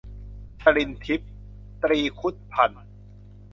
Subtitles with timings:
[0.61, 1.31] ชรินทร์ทิพย์
[1.83, 2.85] ตรีครุธพันธุ์